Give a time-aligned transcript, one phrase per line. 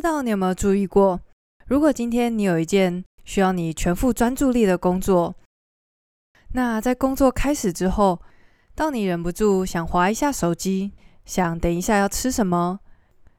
[0.00, 1.20] 知道你有没有注意过，
[1.66, 5.36] 如果今天你有一件需要你全副专注力的工作，
[6.54, 8.18] 那在工作开始之后，
[8.74, 10.92] 当你忍不住想划一下手机，
[11.26, 12.80] 想等一下要吃什么，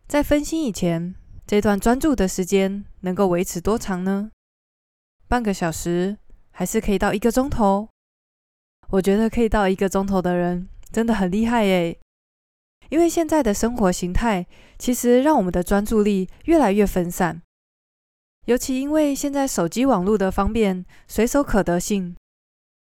[0.08, 1.16] 在分心以前，
[1.48, 4.30] 这段专注的时间能够维持多长呢？
[5.28, 6.20] 半个小时，
[6.52, 7.89] 还是可以到一个钟头？
[8.89, 11.98] 我觉得可以到一个钟头的人真的很厉害耶！
[12.91, 14.45] 因为现在的生活形态
[14.77, 17.41] 其实让我们的专注力越来越分散，
[18.48, 22.17] 尤其因为现在手机网络的方便、随手可得性，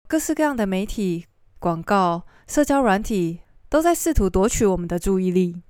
[0.08, 1.28] 各式各样的媒体、
[1.60, 5.62] 广告、社交软体都在试图夺取我们的注意力。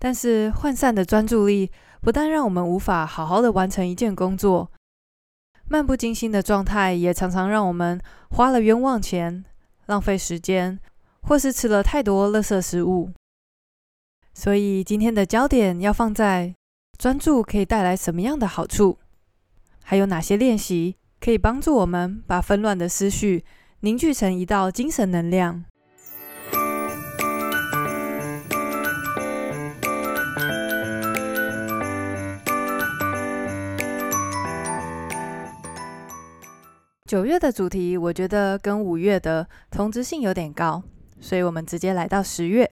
[0.00, 1.70] 但是涣散的专注力
[2.00, 4.72] 不但让我们无法好好的完成一件工作，
[5.68, 9.44] 漫不经心的状态也常常让我们花了冤枉钱、
[9.86, 10.80] 浪费时间，
[11.22, 13.10] 或是吃了太多垃圾食物。
[14.34, 16.54] 所以今天的焦点要放在
[16.98, 18.98] 专注可以带来什么样的好处，
[19.82, 23.44] 还有哪些练习可以帮助我们把纷乱的思绪
[23.80, 25.64] 凝聚成一道精神能量。
[37.04, 40.82] 九月的主题，我觉得跟五月的同质性有点高，
[41.22, 42.70] 所以我们直接来到十月。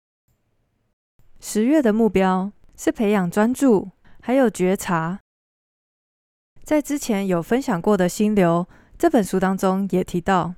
[1.39, 3.89] 十月的目标是培养专注，
[4.21, 5.21] 还有觉察。
[6.65, 10.55] 在之前有分享过的心流这本书当中也提到，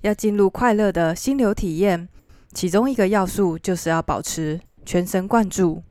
[0.00, 2.08] 要进入快乐的心流体验，
[2.52, 5.82] 其中一个要素就是要保持全神贯注。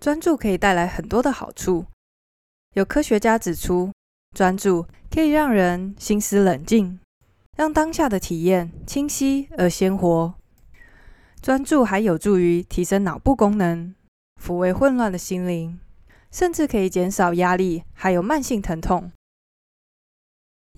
[0.00, 1.86] 专注可以带来很多的好处，
[2.74, 3.90] 有科学家指出，
[4.36, 7.00] 专注可以让人心思冷静，
[7.56, 10.34] 让当下的体验清晰而鲜活。
[11.40, 13.94] 专注还有助于提升脑部功能，
[14.42, 15.78] 抚慰混乱的心灵，
[16.30, 19.12] 甚至可以减少压力，还有慢性疼痛。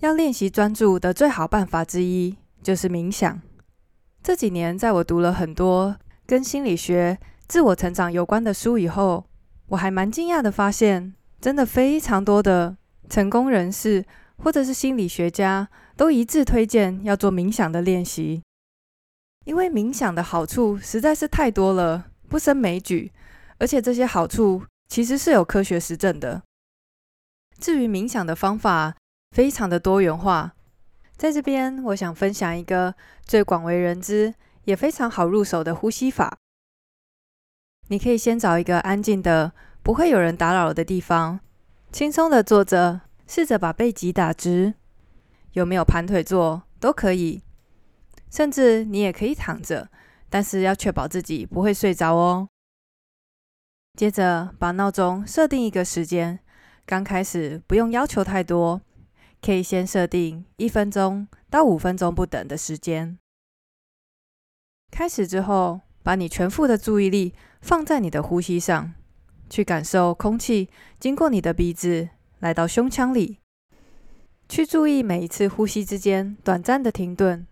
[0.01, 3.41] 要练习专注的最好办法之一就是冥想。
[4.21, 7.17] 这几年，在我读了很多跟心理学、
[7.47, 9.25] 自我成长有关的书以后，
[9.67, 12.77] 我还蛮惊讶的发现，真的非常多的。
[13.09, 14.03] 成功人士
[14.37, 18.43] 或者是心理学家都一致推荐要做冥想的练习，
[19.45, 23.11] 因为冥想的好处实在是太多了，不胜枚举，
[23.57, 26.43] 而且这些好处其实是有科学实证的。
[27.59, 28.95] 至于冥想的方法，
[29.35, 30.53] 非常的多元化，
[31.17, 32.93] 在这边我想分享一个
[33.25, 34.35] 最广为人知
[34.65, 36.37] 也非常好入手的呼吸法。
[37.87, 41.39] 你可以先找一个安静的、不会有人打扰的地方。
[41.91, 44.75] 轻松的坐着，试着把背脊打直，
[45.57, 47.41] 有没有盘腿坐都可以，
[48.29, 49.89] 甚至你也可以躺着，
[50.29, 52.47] 但是要确保自己不会睡着哦。
[53.97, 56.39] 接着把闹钟设定一个时间，
[56.85, 58.79] 刚开始不用要求太多，
[59.41, 63.17] 可以先设定一分钟到五分钟不等的时间。
[64.91, 68.93] 开始之后，把你全副的注意力放在你的呼吸上。
[69.49, 70.69] 去感受空气
[70.99, 73.39] 经过你的鼻子来到胸腔里，
[74.49, 77.45] 去注意每一次呼吸之间短暂的停顿，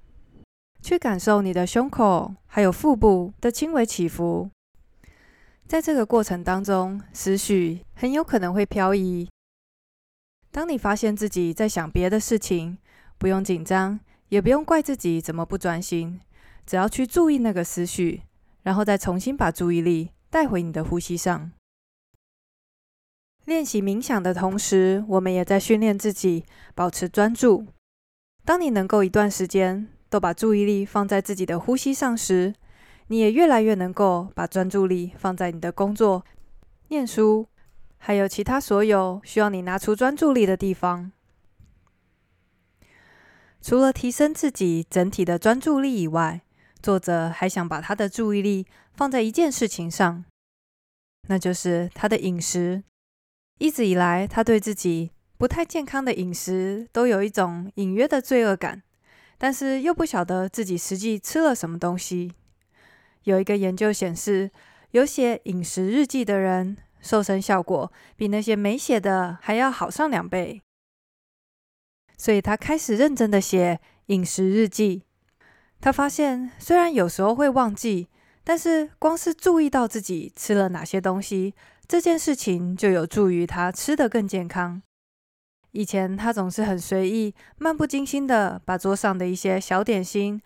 [0.81, 4.49] 去感受你的胸口还有腹部的轻微起伏。
[5.67, 9.27] 在这个过程当中，思绪很有可能会飘移。
[10.51, 12.77] 当你发现自己在想别的事情，
[13.17, 16.21] 不用紧张，也不用怪自己怎么不专心，
[16.65, 18.21] 只要去注意那个思绪，
[18.63, 21.51] 然后再重新把注意力带回你的呼吸上。
[23.45, 27.67] 练习冥想的同时，我们也在训练自己保持专注。
[28.43, 32.55] 当你能够一段时间都把注意力放在自己的呼吸上时，
[33.07, 36.25] 你也越来越能够把专注力放在你的工作、
[36.87, 37.47] 念书，
[37.97, 41.11] 还有其他所有需要你拿出专注力的地方。
[43.61, 46.41] 除了提升自己整体的专注力以外，
[46.81, 48.65] 作者还想把他的注意力
[48.95, 50.25] 放在一件事情上，
[51.27, 52.83] 那就是他的饮食。
[53.57, 58.83] 一直以来，他对自己不太健康的饮食都有一种隐约的罪恶感，
[59.37, 62.33] 但是又不晓得自己实际吃了什么东西。
[63.23, 64.51] 有一个研究显示，
[64.91, 70.61] 有写饮食日记的人，瘦身效果比那些没写的还要好上两倍。
[72.17, 75.03] 所以他开始认真的写饮食日记。
[75.79, 78.09] 他发现，虽然有时候会忘记，
[78.43, 81.53] 但是光是注意到自己吃了哪些东西。
[81.87, 84.81] 这件事情就有助于他吃得更健康。
[85.71, 90.41] 以前他总是很随意、漫不经心的把桌上的一些小点心，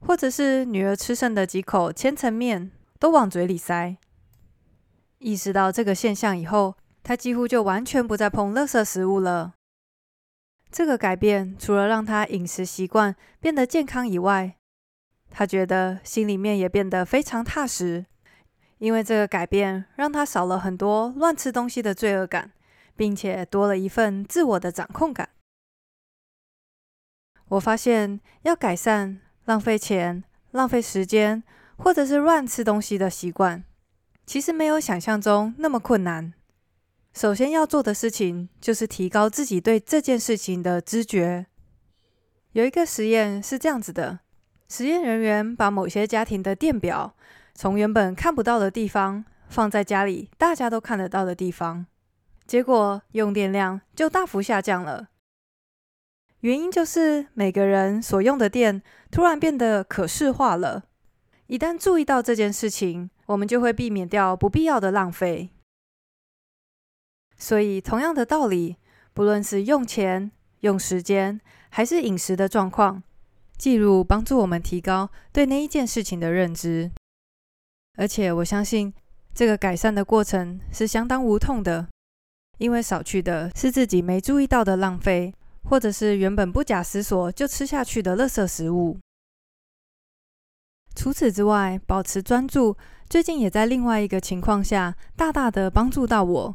[0.00, 3.96] 或者是女儿吃剩的几口千层面都往嘴里塞。
[5.18, 9.54] 意识到这个现象以后，他几乎就完全不再碰垃圾食物了。
[10.70, 14.54] 这个改变除了让他饮食习惯变得健康以外，
[15.28, 18.06] 他觉得心里面也变得非常踏实，
[18.82, 22.50] 因为这个改变让他少了很多乱吃东西的罪恶感，
[22.96, 25.28] 并且多了一份自我的掌控感。
[27.50, 31.44] 我发现要改善浪费钱、浪费时间，
[31.76, 33.62] 或者是乱吃东西的习惯，
[34.26, 36.32] 其实没有想象中那么困难。
[37.14, 41.46] 首先要做的事情就是提高自己对这件事情的知觉。
[42.50, 44.18] 有一个实验是这样子的：
[44.68, 47.14] 实验人员把某些家庭的电表
[47.54, 51.86] 从原本看不到的地方放在家里大家都看得到的地方，
[52.46, 55.08] 结果用电量就大幅下降了。
[56.40, 60.84] 原因就是每个人所用的电突然变得可视化了。
[61.46, 65.50] 一旦注意到这件事情，我们就会避免掉不必要的浪费。
[67.36, 68.78] 所以，同样的道理，
[69.12, 73.02] 不论是用钱、用时间，还是饮食的状况，
[73.58, 76.90] 记录帮助我们提高对那一件事情的认知。
[77.98, 78.92] 而且，我相信
[79.34, 81.88] 这个改善的过程是相当无痛的，
[82.58, 85.34] 因为少去的是自己没注意到的浪费，
[85.64, 88.98] 或者是原本不假思索就吃下去的垃圾食物。
[90.94, 92.76] 除此之外，保持专注，
[93.08, 96.54] 最近也在另外一个情况下大大的帮助到我。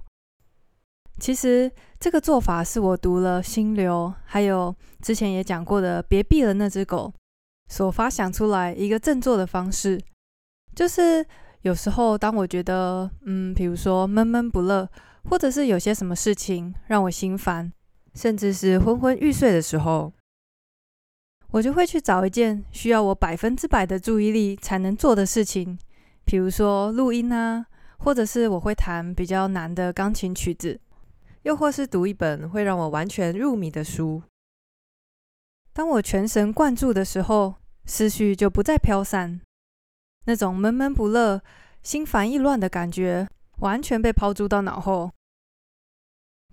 [1.20, 7.12] 其实这个做法是我读了《心流》，还有之前也讲过的《别毙了那只狗》
[7.74, 10.00] 所发想出来一个振作的方式。
[10.78, 11.26] 就是
[11.64, 14.88] 有时候当我觉得，嗯，比如说闷闷不乐，
[15.28, 17.74] 或者是有些什么事情让我心烦，
[18.14, 20.14] 甚至是昏昏欲睡的时候，
[21.50, 25.80] 我就会去找一件需要我百分之百的注意力才能做的事情，
[26.24, 27.66] 比如说录音啊，
[27.98, 30.80] 或者是我会弹比较难的钢琴曲子。
[31.42, 34.22] 又或是读一本会让我完全入迷的书。
[35.74, 39.42] 当我全神贯注的时候，思绪就不再飘散，
[40.28, 41.42] 那种闷闷不乐、
[41.82, 43.28] 心烦意乱的感觉
[43.58, 45.12] 完全被抛诸到脑后。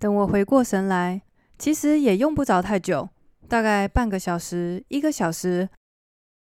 [0.01, 1.23] 等我回过神来，
[1.59, 3.09] 其实也用不着太久，
[3.49, 5.69] 大概半个小时、一个小时，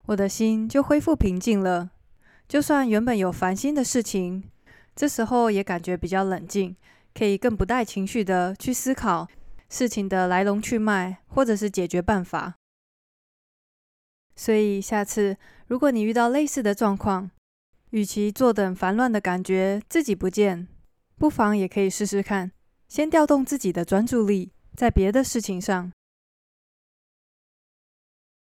[0.06, 1.90] 我的心就恢复平静了。
[2.46, 4.44] 就算原本有烦心的事情，
[4.94, 6.76] 这时候也感觉比较冷静。
[7.14, 9.26] 可以更不带情绪的去思考
[9.70, 12.56] 事情的来龙去脉，或者是解决办法。
[14.34, 17.30] 所以下次如果你遇到类似的状况，
[17.90, 20.68] 与其坐等烦乱的感觉自己不见，
[21.16, 22.52] 不妨也可以试试看，
[22.88, 25.90] 先调动自己的专注力在别的事情上。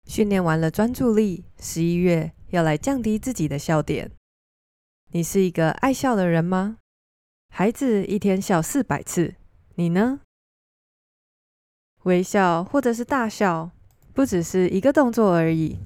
[0.07, 4.11] 训练完了专注力，十一月要来降低自己的笑点。
[5.11, 6.79] 你是一个爱笑的人吗？
[7.51, 9.35] 孩子一天笑四百次，
[9.75, 10.21] 你呢？
[12.05, 13.71] 微笑或者是大笑，
[14.15, 15.79] 不只是一个动作而已，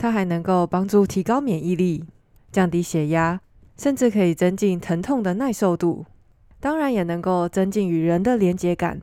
[0.00, 2.06] 它还能够帮助提高免疫力、
[2.50, 3.38] 降低血压，
[3.76, 6.06] 甚至可以增进疼痛的耐受度。
[6.58, 9.02] 当然，也能够增进与人的连结感。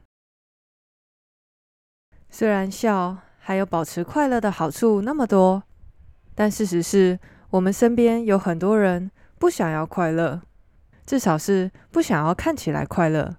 [2.31, 5.61] 虽然笑还有保持快乐的好处那么多，
[6.33, 7.19] 但事实是
[7.51, 10.41] 我们身边有很多人不想要快乐。
[11.05, 13.37] 至少是不想要看起来快乐。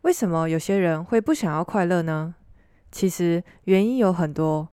[0.00, 2.34] 为什么有些人会不想要快乐呢？
[2.90, 4.70] 其实原因有很多。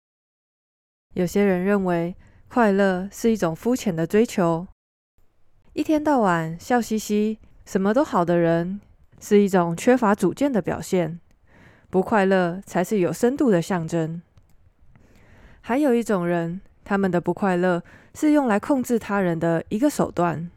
[1.15, 2.13] 有些人认为
[2.49, 4.67] 快乐是一种肤浅的追求，
[5.71, 8.81] 一天到晚笑嘻嘻、什么都好的人
[9.21, 11.17] 是一种缺乏主见的表现，
[11.89, 14.21] 不快乐才是有深度的象征。
[15.61, 17.81] 还有一种人，他们的不快乐
[18.13, 20.51] 是用来控制他人的一个手段。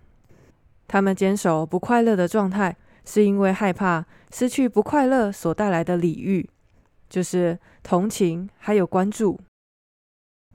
[0.89, 2.75] 他们坚守不快乐的状态，
[3.05, 6.51] 是因为害怕失去不快乐所带来的礼遇，
[7.09, 9.39] 就是同情还有关注。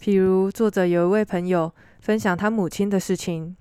[0.04, 3.56] 譬如，作者有一位朋友分享他母亲的事情，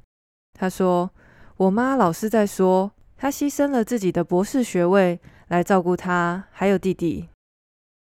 [0.59, 1.09] 他说
[1.57, 7.29] ：“我妈老是在说，她牺牲了自己的博士学位来照顾他还有弟弟。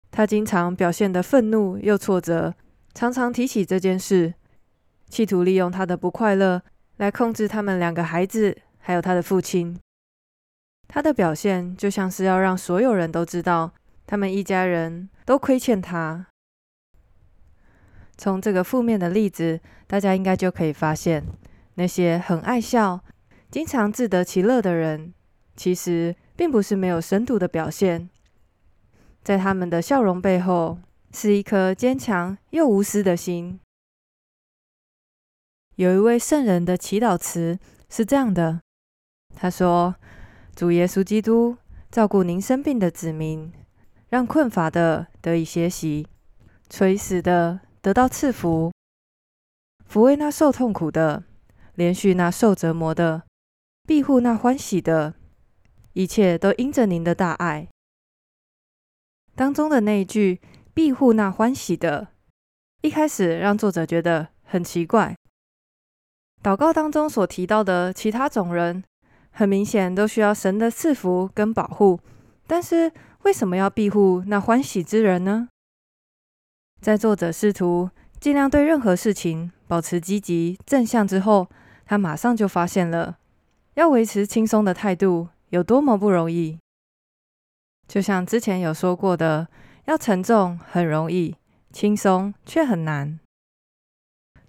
[0.10, 2.54] 她经常表现得愤怒又挫折，
[2.94, 4.34] 常常提起这件事，
[5.10, 6.62] 企图利用她的不快乐。”
[6.96, 9.78] 来控制他们两个孩子，还有他的父亲。
[10.88, 13.74] 他的表现就像是要让所有人都知道，
[14.06, 16.28] 他们一家人都亏欠他。
[18.18, 21.24] 从这个负面的例子，大家应该就可以发现，
[21.76, 23.00] 那些很爱笑、
[23.50, 25.14] 经常自得其乐的人，
[25.56, 28.10] 其实并不是没有深度的表现。
[29.24, 30.78] 在他们的笑容背后，
[31.12, 33.60] 是一颗坚强又无私的心。
[35.76, 37.58] 有一位圣人的祈祷词
[37.90, 38.62] 是这样的：
[39.36, 39.96] 他说
[40.56, 41.58] ：“主耶稣基督
[41.90, 43.52] 照顾您生病的子民，
[44.10, 46.08] 让困乏的得以歇息，
[46.70, 48.72] 垂死的得到赐福，
[49.92, 51.26] 抚慰那受痛苦的，
[51.76, 53.24] 怜恤那受折磨的，
[53.86, 55.16] 庇护那欢喜的，
[55.92, 57.68] 一切都因着您的大爱。”
[59.36, 60.40] 当中的那一句
[60.74, 62.08] “庇护那欢喜的”，
[62.84, 65.14] 一开始让作者觉得很奇怪。
[66.42, 68.82] 祷告当中所提到的其他种人，
[69.32, 72.00] 很明显都需要神的赐福跟保护，
[72.48, 72.90] 但是
[73.24, 75.50] 为什么要庇护那欢喜之人呢？
[76.84, 81.48] 在作者试图尽量对任何事情保持积极正向之后，
[81.86, 83.20] 他马上就发现了
[83.76, 86.60] 要维持轻松的态度有多么不容易。
[87.88, 89.48] 就像之前有说过的，
[89.86, 91.38] 要沉重很容易，
[91.72, 93.18] 轻松却很难。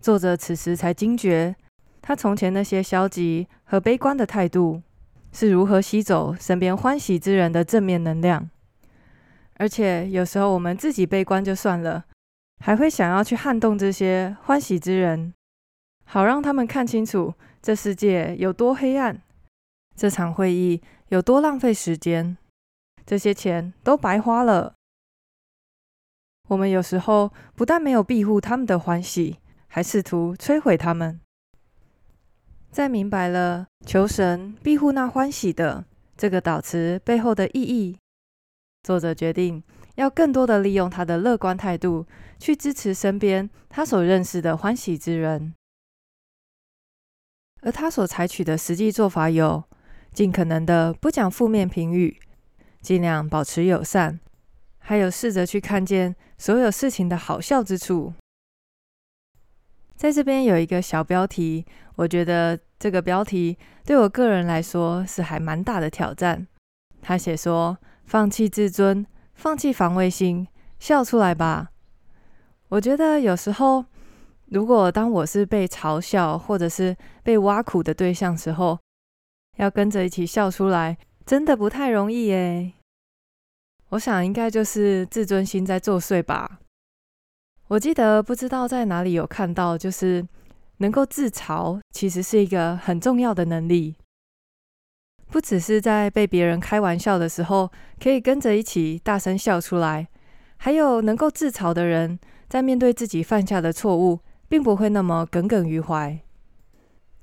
[0.01, 1.55] 作者此时才惊觉。
[2.03, 4.83] 他从前那些消极和悲观的态度，
[5.31, 8.51] 是如何吸走身边欢喜之人的正面能量？
[9.55, 12.05] 而且有时候我们自己悲观就算了，
[12.59, 15.33] 还会想要去撼动这些欢喜之人，
[16.05, 19.21] 好让他们看清楚这世界有多黑暗，
[19.97, 22.37] 这场会议有多浪费时间，
[23.05, 24.75] 这些钱都白花了。
[26.49, 31.21] 我们有时候不但没有庇护他们的欢喜，还试图摧毁他们。
[32.71, 35.85] 在明白了求神庇护那欢喜的
[36.17, 37.99] 这个祷词背后的意义，
[38.83, 39.63] 作者决定
[39.95, 42.05] 要更多的利用他的乐观态度
[42.45, 45.55] 去支持身边他所认识的欢喜之人。
[47.63, 49.65] 而他所采取的实际做法有：
[50.13, 52.21] 尽可能的不讲负面评语，
[52.83, 54.21] 尽量保持友善，
[54.77, 58.13] 还有试着去看见所有事情的好笑之处。
[59.97, 61.65] 在这边有一个小标题，
[61.97, 66.47] 我觉得这个标题对我个人来说是还蛮大的挑战。
[67.01, 70.47] 他写说：“放弃自尊，放弃防卫心，
[70.79, 71.71] 笑出来吧。”
[72.75, 73.85] 我觉得有时候，
[74.47, 78.77] 如果当我是被嘲笑或者是被挖苦的对象时候，
[79.59, 82.73] 要跟着一起笑出来，真的不太容易耶。
[83.91, 86.59] 我想应该就是自尊心在作祟吧。
[87.69, 90.27] 我记得不知道在哪里有看到，就是
[90.79, 93.95] 能够自嘲，其实是一个很重要的能力。
[95.31, 97.71] 不只是在被别人开玩笑的时候，
[98.03, 100.09] 可以跟着一起大声笑出来，
[100.57, 102.19] 还有能够自嘲的人，
[102.55, 106.17] 在面对自己犯下的错误，并不会那么耿耿于怀。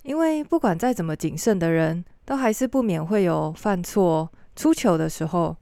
[0.03, 5.55] 因为不管再怎么谨慎的人，都还是不免会有犯错、出糗的时候。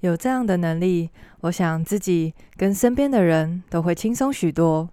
[0.00, 1.08] 有这样的能力，
[1.40, 4.90] 我想自己跟身边的人都会轻松许多。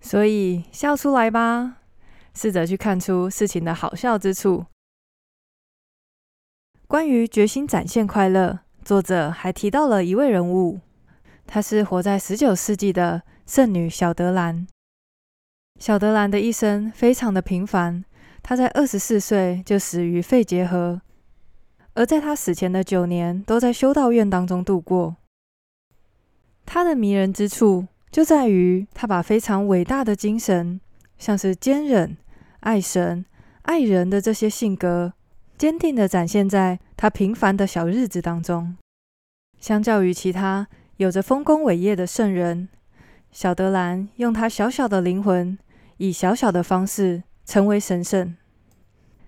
[0.00, 1.78] 所以笑出来吧，
[2.34, 4.64] 试着去看出事情的好笑之处。
[6.86, 10.78] 关于决心展现快乐，作者还提到了一位人物，
[11.50, 14.66] 她是活在十九世纪的圣女小德兰。
[15.80, 18.04] 小德兰的一生非常的平凡，
[18.42, 21.00] 她在二十四岁就死于肺结核。
[21.94, 25.16] 而在她死前的九年，都在修道院当中度过。
[26.66, 30.78] 她的迷人之处就在于，她把非常伟大的精神，
[31.16, 32.18] 像是坚忍、
[32.60, 33.24] 爱神、
[33.62, 35.14] 爱人的这些性格，
[35.56, 38.76] 坚定地展现在她平凡的小日子当中。
[39.58, 42.68] 相较于其他有着丰功伟业的圣人，
[43.30, 45.56] 小德兰用他小小的灵魂，
[45.98, 48.36] 以小小的方式成为神圣。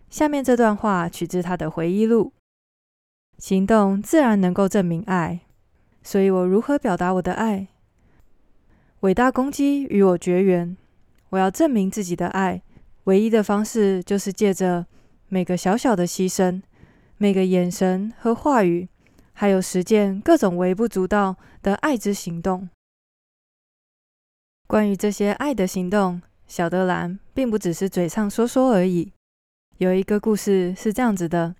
[0.09, 2.33] 下面这段话取自他的回忆录。
[3.39, 5.43] 行动自然能够证明爱，
[6.03, 7.69] 所以我如何表达我的爱？
[9.01, 10.77] 伟大攻击与我绝缘。
[11.29, 12.63] 我要证明自己的爱，
[13.05, 14.87] 唯一的方式就是借着
[15.29, 16.63] 每个小小的牺牲，
[17.17, 18.89] 每个眼神和话语，
[19.41, 22.69] 还有实践各种微不足道的爱之行动。
[24.67, 29.15] 关于这些爱的行动，小德兰并不只是嘴上说说而已。
[29.79, 31.55] 有一个故事是这样子的。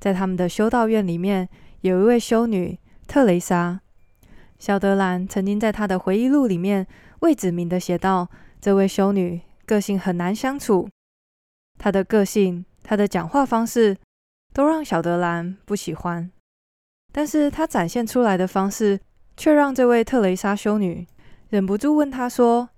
[0.00, 1.48] 在他们的修道院里面，
[1.82, 2.76] 有一位修女
[3.06, 3.80] 特蕾莎。
[4.58, 6.84] 小德兰曾经在他的回忆录里面
[7.20, 8.28] 未指明的写道：
[8.60, 10.88] 这位修女个性很难相处，
[11.78, 13.96] 她的个性、她的讲话方式
[14.52, 16.28] 都让小德兰不喜欢。
[17.12, 18.98] 但是她展现出来的方式，
[19.36, 21.06] 却让这位特蕾莎修女
[21.50, 22.70] 忍不住问她说：“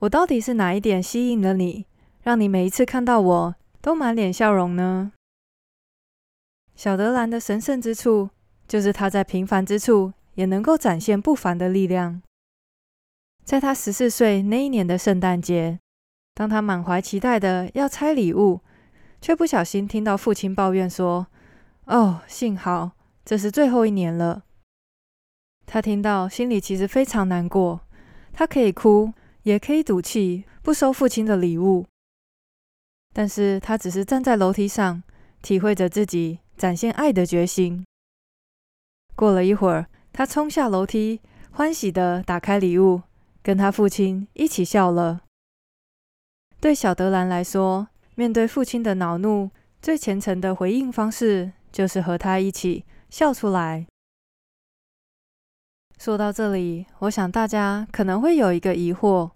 [0.00, 1.86] 我到底是哪一点吸引了你，
[2.22, 5.12] 让你每一次看到我都满脸笑容呢？”
[6.74, 8.30] 小德兰的神圣之处，
[8.66, 12.20] 就是他在平凡之处也能够展现不凡的力量。
[13.44, 15.78] 在他十四岁那一年的圣诞节，
[16.34, 18.60] 当他满怀期待的要拆礼物，
[19.20, 21.26] 却不小心听到父亲抱怨说
[21.86, 22.92] ：“哦，幸好
[23.24, 24.44] 这是最后一年了。”
[25.66, 27.80] 他听到，心里其实非常难过。
[28.32, 29.12] 他可以哭，
[29.42, 31.86] 也可以赌气，不收父亲的礼物。
[33.14, 35.02] 但是他只是站在楼梯上，
[35.42, 37.84] 体会着自己展现爱的决心。
[39.14, 43.02] 过了一会儿，他冲下楼梯，欢喜地打开礼物，
[43.42, 45.20] 跟他父亲一起笑了。
[46.58, 49.50] 对小德兰来说，面对父亲的恼怒，
[49.80, 53.86] 最虔诚的回应方式就是和他一起笑出来。
[55.98, 59.30] 说到这里，我想大家可能会有一个疑惑，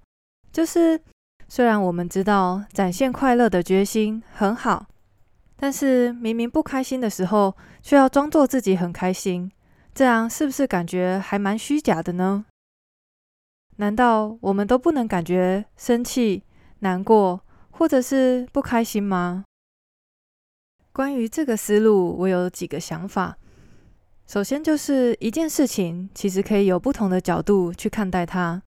[0.51, 0.99] 就是
[1.47, 4.87] 虽然我们知道展现快乐的决心很好，
[5.57, 9.53] 但是明明不开心的时候，却要装作自己很开心，
[9.95, 12.47] 这样是不是感觉还蛮虚假的呢？
[13.77, 16.43] 难道我们都不能感觉生气、
[16.79, 17.43] 难过，
[17.73, 19.45] 或者是不开心吗？
[20.95, 23.37] 关于这个思路，我有几个想法。
[24.27, 28.61] 首先，就是一件事情，其实可以有不同的角度去看待它。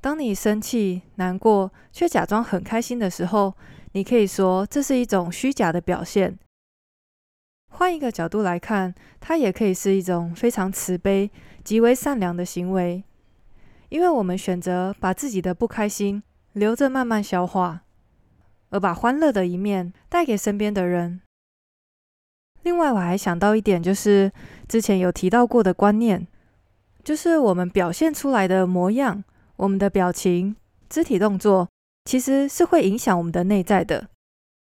[0.00, 3.54] 当你生气、难过，却假装很开心的时候，
[3.92, 6.36] 你可以说这是一种虚假的表现。
[7.70, 11.30] 换一个角度来看，它也可以是一种非常慈悲、
[11.62, 13.04] 极为善良的行为，
[13.90, 16.20] 因为我们选择把自己的不开心
[16.52, 17.84] 留着慢慢消化，
[18.70, 21.20] 而把欢乐的一面带给身边的人。
[22.64, 24.32] 另外，我还想到一点，就是
[24.66, 26.26] 之前有提到过的观念，
[27.04, 29.22] 就是我们表现出来的模样、
[29.56, 30.56] 我们的表情、
[30.88, 31.68] 肢体动作，
[32.06, 34.08] 其实是会影响我们的内在的。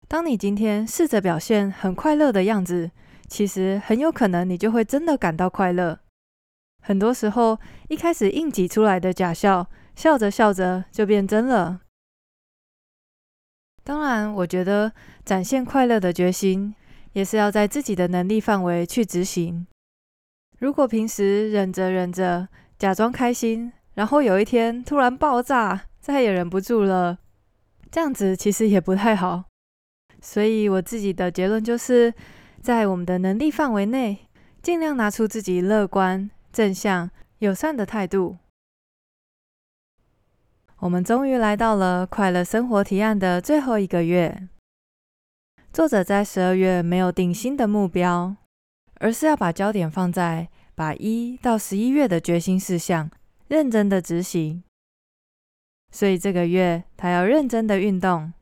[0.09, 2.91] 当你今天试着表现很快乐的样子，
[3.29, 5.99] 其实很有可能你就会真的感到快乐。
[6.83, 7.59] 很多时候，
[7.89, 11.81] 一开始硬挤出来的假笑，笑着笑着就变真了。
[13.85, 14.93] 当然，我觉得
[15.25, 16.75] 展现快乐的决心，
[17.13, 19.67] 也是要在自己的能力范围去执行。
[20.59, 22.49] 如果平时忍着忍着，
[22.79, 27.19] 假装开心，然后有一天突然爆炸，再也忍不住了，
[27.91, 29.45] 这样子其实也不太好。
[30.21, 32.15] 所以我自己的结论就是，
[32.61, 34.29] 在我们的能力范围内，
[34.63, 38.37] 尽量拿出自己乐观、正向、友善的态度。
[40.79, 44.49] 我们终于来到了快乐生活提案的最后一个月。
[45.73, 48.37] 作者在十二月没有定新的目标，
[49.01, 53.11] 而是要把焦点放在把一到十一月的决心事项
[53.49, 54.63] 认真的执行。
[55.91, 58.35] 所以这个月他要认真的运动，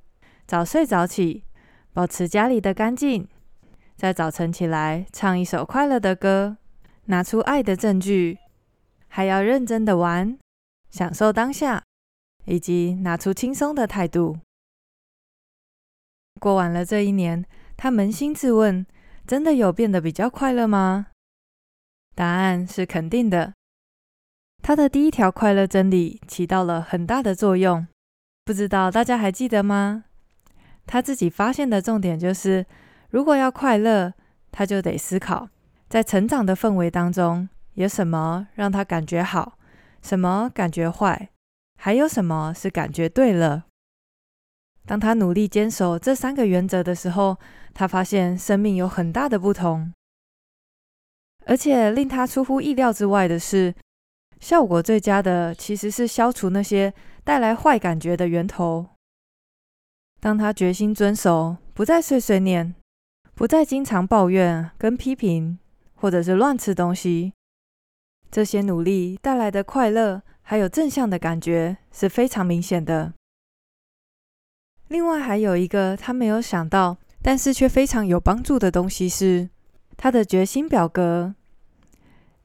[0.44, 1.44] 早睡早起，
[1.92, 3.28] 保持家里的干净，
[3.96, 6.56] 在早晨起来唱一首快乐的歌，
[7.04, 8.38] 拿出爱的证据，
[9.06, 10.36] 还要认真的玩，
[10.90, 11.84] 享受当下，
[12.46, 14.36] 以及拿出轻松的态度。
[16.40, 17.44] 过完了这一年，
[17.76, 18.84] 他扪心自问：
[19.26, 21.06] 真的有变得比较快乐吗？
[22.16, 23.52] 答案是肯定的。
[24.62, 27.86] 他的第一条快乐真理起到了很大的作用，
[28.44, 30.04] 不知道大家还记得吗？
[30.86, 32.66] 他自己发现的重点就是，
[33.10, 34.12] 如果要快乐，
[34.50, 35.48] 他就得思考，
[35.88, 39.58] 在成长的氛围当中，有什么让他感觉好，
[40.02, 41.30] 什么感觉坏，
[41.78, 43.66] 还有什么是感觉对了。
[44.90, 47.38] 当他努力坚守这三个原则的时候，
[47.72, 49.94] 他发现生命有很大的不同。
[51.46, 53.72] 而且令他出乎意料之外的是，
[54.40, 58.84] 效果最佳的其实是消除那些带来坏感觉的源头。
[60.18, 62.74] 当他决心遵守，不再碎碎念，
[63.36, 65.60] 不再经常抱怨跟批评，
[65.94, 67.32] 或者是乱吃东西，
[68.28, 73.12] 这些努力带来的快乐还有正向的感觉是非常明显的。
[74.90, 79.48] 另外还有一个他没有想到，但是却非常有帮助的东西是
[79.96, 81.32] 他的决心表格。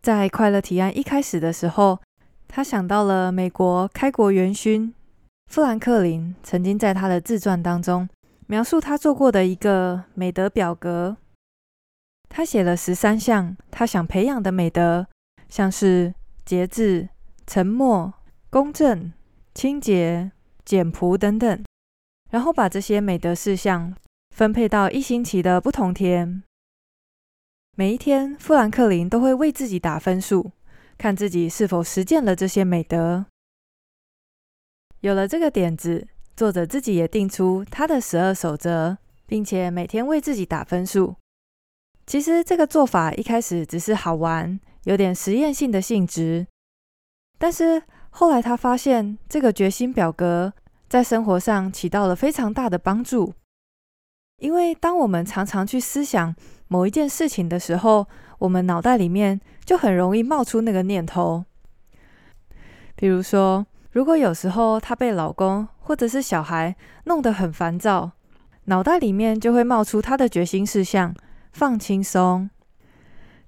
[0.04, 2.00] 在快乐提案一开始的时候，
[2.48, 4.94] 他想到了美国开国元勋
[5.52, 8.08] 富兰克林曾经在他的自传当中
[8.46, 11.18] 描述他做过的一个美德表格。
[12.30, 15.08] 他写了十三项他想培养的美德，
[15.50, 16.14] 像是
[16.46, 17.10] 节制、
[17.48, 18.14] 沉默、
[18.52, 19.12] 公正、
[19.56, 20.32] 清洁、
[20.64, 21.64] 简朴等等。
[22.36, 23.96] 然后把这些美德事项
[24.36, 26.44] 分配到一星期的不同天。
[27.78, 30.52] 每一天，富兰克林都会为自己打分数，
[30.98, 33.26] 看自己是否实践了这些美德。
[35.00, 41.16] 有了这个点子，作者自己也定出他的十二守则，并且每天为自己打分数。
[42.06, 46.46] 其实这个做法一开始只是好玩，有点实验性的性质。
[47.38, 50.52] 但是后来他发现，这个决心表格，
[50.88, 53.34] 在生活上起到了非常大的帮助，
[54.38, 56.36] 因为当我们常常去思想
[56.68, 58.08] 某一件事情的时候，
[58.40, 61.46] 我们脑袋里面就很容易冒出那个念头。
[62.96, 68.12] 比如说，如果有时候她被老公或者是小孩弄得很烦躁，
[68.66, 71.14] 脑袋里面就会冒出她的决心事项：
[71.52, 72.50] 放轻松。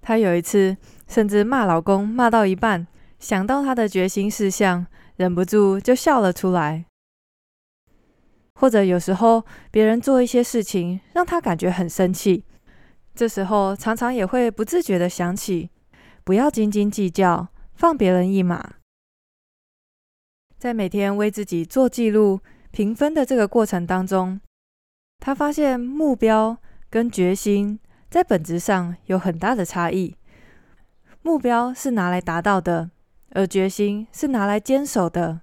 [0.02, 2.88] 她有一次甚至骂老公，骂到一半，
[3.19, 6.86] 想到她的决心事项，忍不住就笑了出来。
[8.60, 12.43] 或者有时候别人做一些事情让他感觉很生气，
[13.13, 15.70] 这时候常常也会不自觉的想起，
[16.24, 18.74] 不要斤斤计较，放别人一马。
[20.58, 22.39] 在每天为自己做记录、
[22.72, 24.41] 评分的这个过程当中，
[25.20, 26.58] 他发现目标
[26.89, 30.15] 跟决心在本质上有很大的差异。
[31.22, 32.89] 目标是拿来达到的，
[33.32, 35.41] 而决心是拿来坚守的。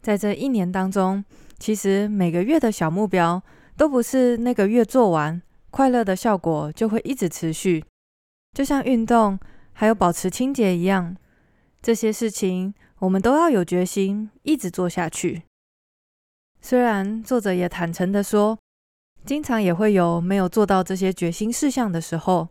[0.00, 1.24] 在这一年当中，
[1.58, 3.42] 其实每个月的小目标
[3.76, 7.84] 都不是那个月做完，快乐的效果就会一直持续。
[8.54, 9.38] 就像运动
[9.72, 11.16] 还有保持清洁一样，
[11.82, 15.42] 这些事情我们都要有决心一直做下去。
[16.60, 18.58] 虽然作者也坦诚的说，
[19.24, 22.48] 经常也会有没有做到这些决心事项的时候，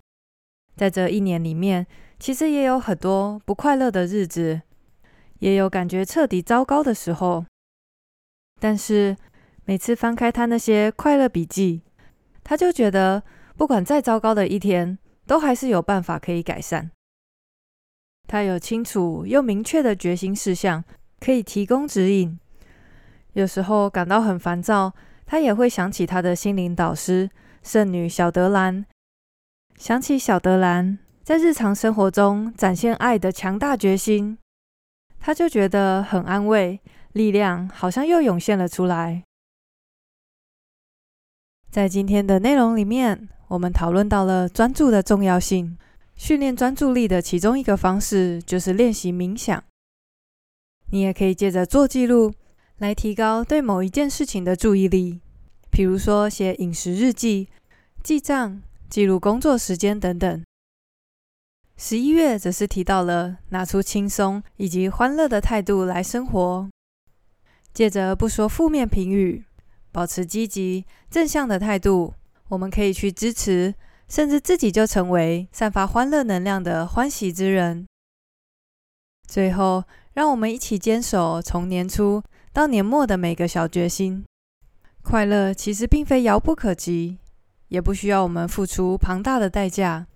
[0.75, 1.87] 在这一年里面，
[2.19, 4.61] 其实也有很多不快乐的日子。
[5.39, 7.45] 也有感觉彻底糟糕的时候，
[8.59, 9.15] 但是
[9.65, 11.81] 每次翻开他那些快乐笔记，
[12.43, 13.23] 他就觉得
[13.55, 16.91] 不管再糟糕的一天，都还是有办法可以改善。
[18.27, 20.83] 他有清楚又明确的决心事项，
[21.19, 22.39] 可以提供指引。
[23.33, 24.93] 有时候感到很烦躁，
[25.25, 27.29] 他也会想起他的心灵导师
[27.61, 28.85] 圣女小德兰，
[29.77, 34.37] 想起小德兰在日常生活中展现爱的强大决心。
[35.27, 36.79] 他就觉得很安慰，
[37.11, 39.23] 力量好像又涌现了出来。
[41.69, 45.77] 在今天的内容里面，我们讨论到了专注的重要性。
[46.15, 49.61] 训练专注力的其中一个方式就是练习冥想。
[50.91, 52.33] 你也可以借着做记录
[52.77, 55.19] 来提高对某一件事情的注意力，
[55.69, 57.49] 比如说写饮食日记、
[58.01, 60.41] 记账、记录工作时间等等。
[61.79, 66.67] 十一月则是提到了拿出轻松以及欢乐的态度来生活，
[67.71, 69.45] 借着不说负面评语，
[69.91, 72.15] 保持积极正向的态度，
[72.49, 73.75] 我们可以去支持，
[74.09, 77.85] 甚至自己就成为散发欢乐能量的欢喜之人。
[79.27, 84.25] 最后，让我们一起坚守从年初到年末的每个小决心。
[85.03, 87.19] 快乐其实并非遥不可及，
[87.67, 90.07] 也不需要我们付出庞大的代价。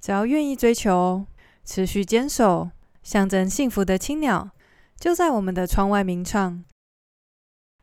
[0.00, 1.26] 只要愿意追求，
[1.64, 2.70] 持续坚守，
[3.02, 4.50] 象征幸福的青鸟
[4.98, 6.64] 就在我们的窗外鸣唱。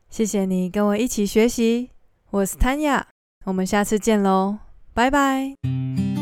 [0.08, 1.90] 谢谢你跟我一起学习，
[2.30, 3.02] 我是 Tanya，
[3.44, 4.58] 我们下次见喽，
[4.92, 6.13] 拜拜。